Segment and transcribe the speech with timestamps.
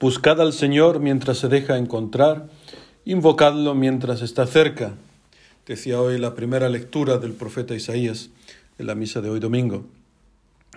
[0.00, 2.48] Buscad al Señor mientras se deja encontrar,
[3.04, 4.94] invocadlo mientras está cerca.
[5.66, 8.30] Decía hoy la primera lectura del profeta Isaías
[8.78, 9.86] en la misa de hoy domingo.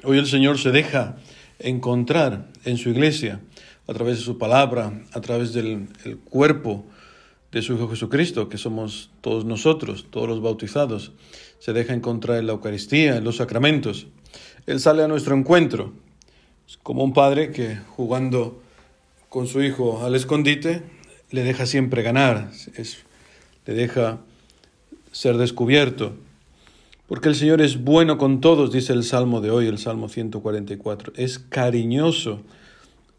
[0.03, 1.17] Hoy el Señor se deja
[1.59, 3.41] encontrar en su iglesia
[3.87, 5.87] a través de su palabra, a través del
[6.27, 6.83] cuerpo
[7.51, 11.11] de su Hijo Jesucristo, que somos todos nosotros, todos los bautizados.
[11.59, 14.07] Se deja encontrar en la Eucaristía, en los sacramentos.
[14.65, 15.93] Él sale a nuestro encuentro,
[16.81, 18.63] como un padre que jugando
[19.31, 20.83] con su hijo al escondite,
[21.29, 22.51] le deja siempre ganar,
[23.65, 24.19] le deja
[25.13, 26.15] ser descubierto.
[27.07, 31.13] Porque el Señor es bueno con todos, dice el Salmo de hoy, el Salmo 144.
[31.15, 32.41] Es cariñoso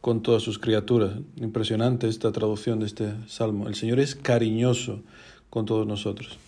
[0.03, 1.15] con todas sus criaturas.
[1.41, 3.67] Impresionante esta traducción de este Salmo.
[3.67, 5.01] El Señor es cariñoso
[5.49, 6.39] con todos nosotros.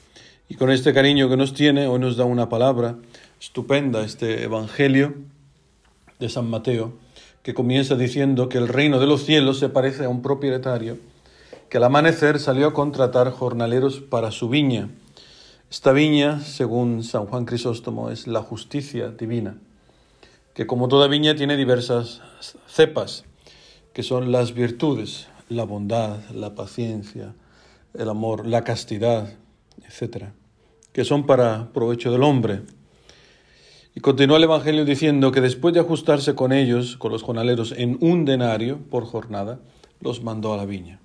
[0.46, 2.98] Y con este cariño que nos tiene, hoy nos da una palabra
[3.40, 5.14] estupenda, este Evangelio
[6.20, 7.02] de San Mateo,
[7.44, 10.96] que comienza diciendo que el reino de los cielos se parece a un propietario
[11.68, 14.88] que al amanecer salió a contratar jornaleros para su viña.
[15.70, 19.58] Esta viña, según San Juan Crisóstomo, es la justicia divina,
[20.54, 22.22] que como toda viña tiene diversas
[22.66, 23.24] cepas,
[23.92, 27.34] que son las virtudes, la bondad, la paciencia,
[27.92, 29.34] el amor, la castidad,
[29.86, 30.28] etc.,
[30.92, 32.62] que son para provecho del hombre.
[33.96, 37.96] Y continúa el Evangelio diciendo que después de ajustarse con ellos, con los jornaleros, en
[38.00, 39.60] un denario por jornada,
[40.00, 40.98] los mandó a la viña.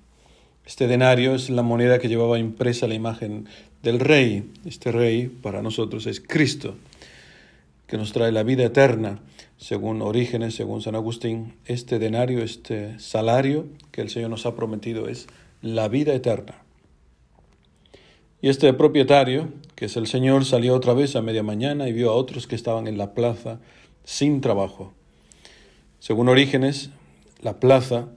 [0.66, 3.46] Este denario es la moneda que llevaba impresa la imagen
[3.84, 4.50] del rey.
[4.64, 6.74] Este rey para nosotros es Cristo,
[7.86, 9.20] que nos trae la vida eterna,
[9.56, 11.54] según Orígenes, según San Agustín.
[11.66, 15.28] Este denario, este salario que el Señor nos ha prometido es
[15.62, 16.62] la vida eterna.
[18.42, 22.10] Y este propietario, que es el Señor, salió otra vez a media mañana y vio
[22.10, 23.60] a otros que estaban en la plaza
[24.04, 24.94] sin trabajo.
[25.98, 26.88] Según Orígenes,
[27.42, 28.08] la plaza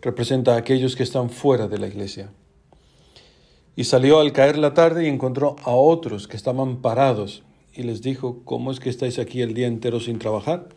[0.00, 2.30] representa a aquellos que están fuera de la iglesia.
[3.76, 7.42] Y salió al caer la tarde y encontró a otros que estaban parados
[7.74, 10.68] y les dijo, ¿cómo es que estáis aquí el día entero sin trabajar?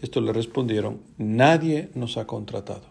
[0.00, 2.82] Esto le respondieron, nadie nos ha contratado.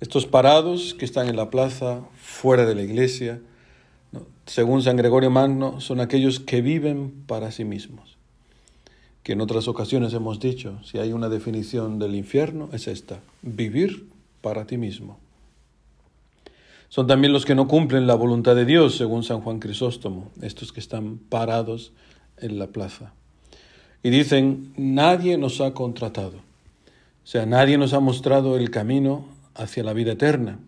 [0.00, 3.40] Estos parados que están en la plaza, fuera de la iglesia,
[4.46, 8.16] según San Gregorio Magno, son aquellos que viven para sí mismos.
[9.22, 14.08] Que en otras ocasiones hemos dicho, si hay una definición del infierno, es esta, vivir
[14.40, 15.18] para ti mismo.
[16.88, 20.72] Son también los que no cumplen la voluntad de Dios, según San Juan Crisóstomo, estos
[20.72, 21.92] que están parados
[22.38, 23.12] en la plaza.
[24.02, 26.38] Y dicen, nadie nos ha contratado.
[26.38, 30.58] O sea, nadie nos ha mostrado el camino hacia la vida eterna.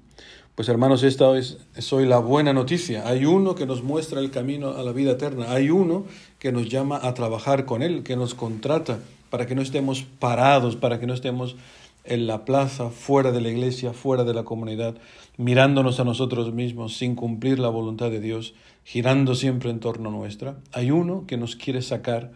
[0.54, 1.56] Pues hermanos, esta es,
[1.94, 3.08] hoy la buena noticia.
[3.08, 5.50] Hay uno que nos muestra el camino a la vida eterna.
[5.50, 6.04] Hay uno
[6.38, 8.98] que nos llama a trabajar con Él, que nos contrata
[9.30, 11.56] para que no estemos parados, para que no estemos
[12.04, 14.94] en la plaza, fuera de la iglesia, fuera de la comunidad,
[15.38, 18.52] mirándonos a nosotros mismos sin cumplir la voluntad de Dios,
[18.84, 20.58] girando siempre en torno a nuestra.
[20.72, 22.30] Hay uno que nos quiere sacar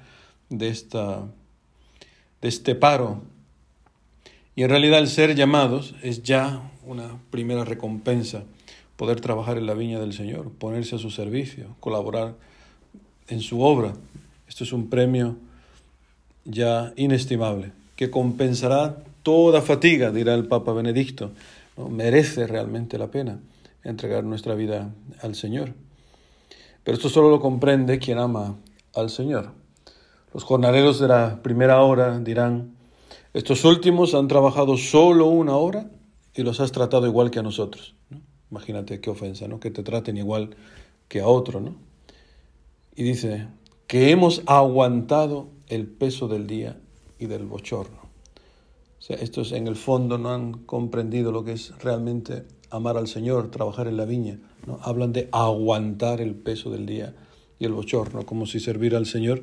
[0.49, 1.26] de, esta,
[2.41, 3.21] de este paro.
[4.56, 8.44] Y en realidad el ser llamados es ya una primera recompensa,
[8.97, 12.34] poder trabajar en la viña del Señor, ponerse a su servicio, colaborar
[13.28, 13.93] en su obra.
[14.49, 15.37] Esto es un premio
[16.47, 21.33] ya inestimable, que compensará toda fatiga, dirá el Papa Benedicto.
[21.91, 23.38] Merece realmente la pena
[23.84, 24.91] entregar nuestra vida
[25.21, 25.75] al Señor.
[26.83, 28.56] Pero esto solo lo comprende quien ama
[28.94, 29.50] al Señor.
[30.33, 32.77] Los jornaleros de la primera hora dirán,
[33.36, 35.91] estos últimos han trabajado solo una hora
[36.34, 37.94] y los has tratado igual que a nosotros.
[38.50, 39.60] Imagínate qué ofensa, ¿no?
[39.60, 40.56] Que te traten igual
[41.06, 41.76] que a otro, ¿no?
[42.94, 43.48] Y dice
[43.86, 46.80] que hemos aguantado el peso del día
[47.19, 47.98] y del bochorno.
[49.06, 53.50] O estos en el fondo no han comprendido lo que es realmente amar al Señor,
[53.50, 54.38] trabajar en la viña.
[54.66, 54.78] ¿no?
[54.81, 57.14] Hablan de aguantar el peso del día
[57.58, 59.43] y el bochorno, como si servir al Señor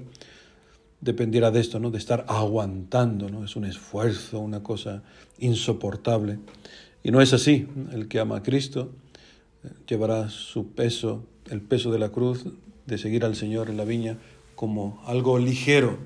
[1.04, 1.92] dependiera de esto, ¿no?
[1.92, 3.30] de estar aguantando.
[3.30, 3.44] ¿no?
[3.44, 5.04] Es un esfuerzo, una cosa
[5.40, 6.40] insoportable.
[7.04, 7.68] Y no es así.
[7.92, 8.92] El que ama a Cristo
[9.64, 12.46] eh, llevará su peso, el peso de la cruz,
[12.86, 14.18] de seguir al Señor en la viña,
[14.56, 15.98] como algo ligero.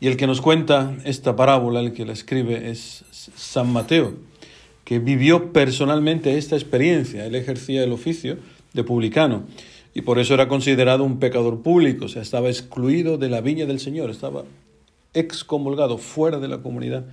[0.00, 4.14] Y el que nos cuenta esta parábola, el que la escribe, es San Mateo,
[4.84, 7.26] que vivió personalmente esta experiencia.
[7.26, 8.38] Él ejercía el oficio
[8.72, 9.44] de publicano
[9.98, 13.66] y por eso era considerado un pecador público, o sea, estaba excluido de la viña
[13.66, 14.44] del Señor, estaba
[15.12, 17.04] excomulgado, fuera de la comunidad.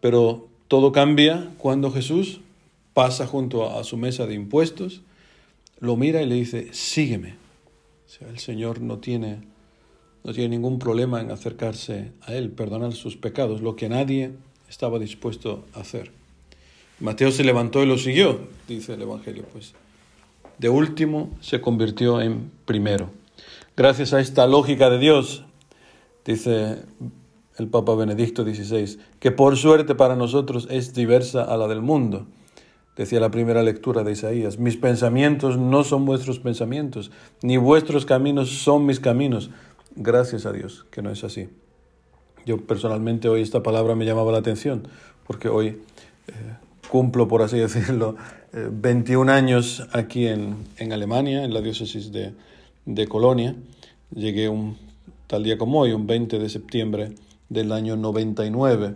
[0.00, 2.40] Pero todo cambia cuando Jesús
[2.92, 5.02] pasa junto a su mesa de impuestos,
[5.78, 7.36] lo mira y le dice, sígueme.
[8.06, 9.42] O sea, el Señor no tiene,
[10.24, 14.32] no tiene ningún problema en acercarse a Él, perdonar sus pecados, lo que nadie
[14.68, 16.10] estaba dispuesto a hacer.
[16.98, 19.72] Mateo se levantó y lo siguió, dice el Evangelio, pues.
[20.58, 23.10] De último se convirtió en primero.
[23.76, 25.44] Gracias a esta lógica de Dios,
[26.24, 26.82] dice
[27.58, 32.26] el Papa Benedicto XVI, que por suerte para nosotros es diversa a la del mundo.
[32.96, 37.10] Decía la primera lectura de Isaías, mis pensamientos no son vuestros pensamientos,
[37.42, 39.50] ni vuestros caminos son mis caminos.
[39.96, 41.48] Gracias a Dios que no es así.
[42.44, 44.88] Yo personalmente hoy esta palabra me llamaba la atención,
[45.26, 45.80] porque hoy
[46.28, 46.56] eh,
[46.92, 48.16] cumplo, por así decirlo,
[48.52, 52.34] 21 eh, años aquí en, en, Alemania, en la diócesis de,
[52.84, 53.56] de Colonia.
[54.14, 54.76] Llegué un
[55.26, 57.14] tal día como hoy, un 20 de septiembre
[57.48, 58.94] del año 99,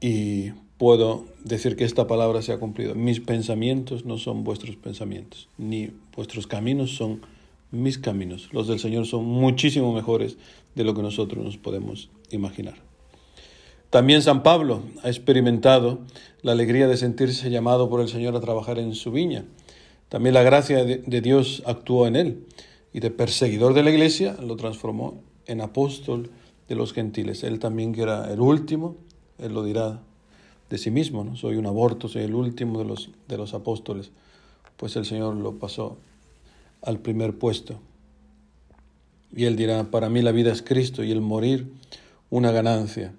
[0.00, 2.94] y puedo decir que esta palabra se ha cumplido.
[2.94, 7.22] Mis pensamientos no son vuestros pensamientos, ni vuestros caminos son
[7.72, 8.48] mis caminos.
[8.52, 10.38] Los del Señor son muchísimo mejores
[10.76, 12.76] de lo que nosotros nos podemos imaginar.
[13.96, 16.00] También San Pablo ha experimentado
[16.42, 19.46] la alegría de sentirse llamado por el Señor a trabajar en su viña.
[20.10, 22.44] También la gracia de Dios actuó en él
[22.92, 26.28] y de perseguidor de la iglesia lo transformó en apóstol
[26.68, 27.42] de los gentiles.
[27.42, 28.96] Él también que era el último,
[29.38, 30.02] él lo dirá
[30.68, 31.34] de sí mismo, ¿no?
[31.34, 34.10] soy un aborto, soy el último de los, de los apóstoles,
[34.76, 35.96] pues el Señor lo pasó
[36.82, 37.80] al primer puesto.
[39.34, 41.72] Y él dirá, para mí la vida es Cristo y el morir
[42.28, 43.14] una ganancia.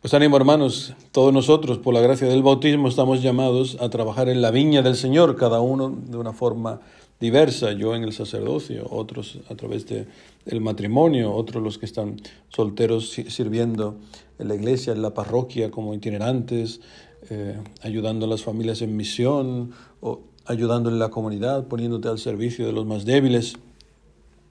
[0.00, 4.40] Pues ánimo hermanos, todos nosotros por la gracia del bautismo estamos llamados a trabajar en
[4.40, 6.80] la viña del Señor, cada uno de una forma
[7.18, 10.06] diversa, yo en el sacerdocio, otros a través del
[10.46, 12.14] el matrimonio, otros los que están
[12.48, 13.96] solteros sirviendo
[14.38, 16.80] en la iglesia, en la parroquia como itinerantes,
[17.28, 22.66] eh, ayudando a las familias en misión o ayudando en la comunidad, poniéndote al servicio
[22.66, 23.54] de los más débiles,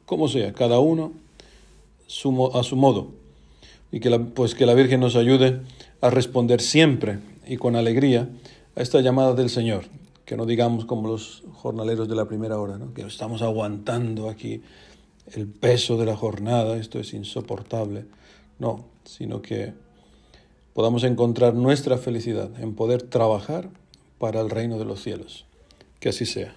[0.06, 1.14] como sea, cada uno
[2.06, 3.27] a su modo.
[3.92, 5.62] Y que la, pues que la Virgen nos ayude
[6.02, 8.30] a responder siempre y con alegría
[8.76, 9.86] a esta llamada del Señor,
[10.26, 12.94] que no digamos como los jornaleros de la primera hora, ¿no?
[12.94, 14.62] que estamos aguantando aquí
[15.34, 18.06] el peso de la jornada, esto es insoportable.
[18.60, 19.74] No, sino que
[20.74, 23.70] podamos encontrar nuestra felicidad en poder trabajar
[24.20, 25.46] para el reino de los cielos.
[26.00, 26.56] Que así sea.